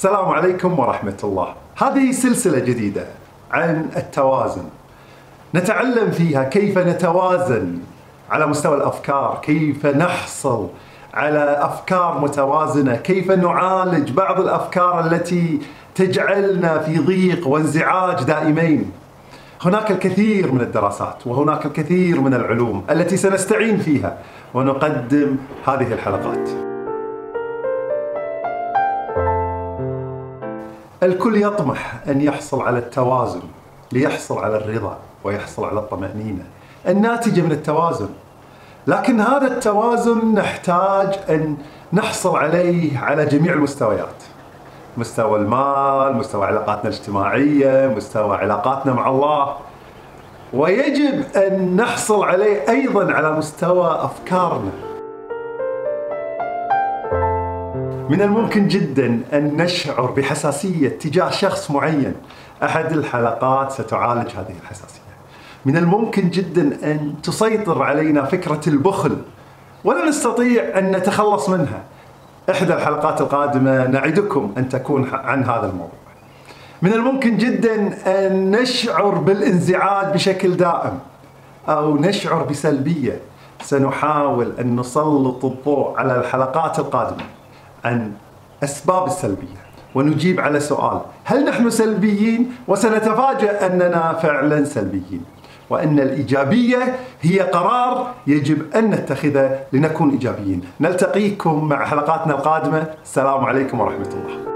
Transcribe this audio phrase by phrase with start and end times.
[0.00, 1.48] السلام عليكم ورحمة الله.
[1.76, 3.06] هذه سلسلة جديدة
[3.52, 4.64] عن التوازن.
[5.54, 7.78] نتعلم فيها كيف نتوازن
[8.30, 10.68] على مستوى الأفكار كيف نحصل
[11.14, 15.58] على أفكار متوازنة كيف نعالج بعض الأفكار التي
[15.94, 18.92] تجعلنا في ضيق وانزعاج دائمين.
[19.62, 24.18] هناك الكثير من الدراسات وهناك الكثير من العلوم التي سنستعين فيها
[24.54, 25.36] ونقدم
[25.66, 26.69] هذه الحلقات.
[31.02, 33.42] الكل يطمح أن يحصل على التوازن
[33.92, 36.44] ليحصل على الرضا ويحصل على الطمأنينة
[36.88, 38.08] الناتجة من التوازن.
[38.86, 41.56] لكن هذا التوازن نحتاج أن
[41.92, 44.22] نحصل عليه على جميع المستويات.
[44.96, 49.56] مستوى المال مستوى علاقاتنا الاجتماعية مستوى علاقاتنا مع الله.
[50.52, 54.89] ويجب أن نحصل عليه أيضا على مستوى أفكارنا.
[58.10, 62.14] من الممكن جدا أن نشعر بحساسية تجاه شخص معين.
[62.62, 65.00] أحد الحلقات ستعالج هذه الحساسية.
[65.64, 69.16] من الممكن جدا أن تسيطر علينا فكرة البخل.
[69.84, 71.82] ولا نستطيع أن نتخلص منها.
[72.50, 76.00] إحدى الحلقات القادمة نعدكم أن تكون عن هذا الموضوع.
[76.82, 80.98] من الممكن جدا أن نشعر بالانزعاج بشكل دائم
[81.68, 83.20] أو نشعر بسلبية.
[83.62, 87.24] سنحاول أن نسلط الضوء على الحلقات القادمة.
[87.84, 88.12] عن
[88.64, 89.60] أسباب السلبيه
[89.94, 95.24] ونجيب على سؤال هل نحن سلبيين؟ وسنتفاجأ أننا فعلا سلبيين.
[95.70, 100.60] وأن الإيجابية هي قرار يجب أن نتخذه لنكون إيجابيين.
[100.80, 102.86] نلتقيكم مع حلقاتنا القادمة.
[103.02, 104.49] السلام عليكم ورحمة الله.